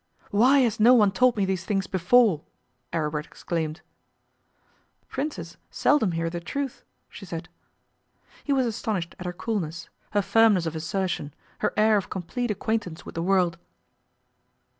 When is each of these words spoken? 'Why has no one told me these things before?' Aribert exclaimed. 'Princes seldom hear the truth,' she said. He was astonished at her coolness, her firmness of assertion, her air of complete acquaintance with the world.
'Why 0.31 0.61
has 0.61 0.79
no 0.79 0.95
one 0.95 1.11
told 1.11 1.37
me 1.37 1.45
these 1.45 1.63
things 1.63 1.85
before?' 1.85 2.41
Aribert 2.91 3.27
exclaimed. 3.27 3.81
'Princes 5.07 5.57
seldom 5.69 6.13
hear 6.13 6.27
the 6.27 6.39
truth,' 6.39 6.83
she 7.07 7.23
said. 7.23 7.49
He 8.43 8.51
was 8.51 8.65
astonished 8.65 9.13
at 9.19 9.27
her 9.27 9.31
coolness, 9.33 9.89
her 10.13 10.23
firmness 10.23 10.65
of 10.65 10.75
assertion, 10.75 11.35
her 11.59 11.71
air 11.77 11.97
of 11.97 12.09
complete 12.09 12.49
acquaintance 12.49 13.05
with 13.05 13.13
the 13.13 13.21
world. 13.21 13.59